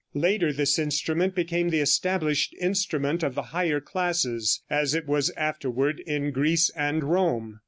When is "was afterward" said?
5.05-5.99